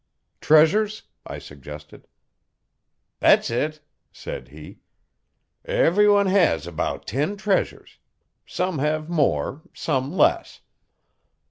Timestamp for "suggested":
1.37-2.07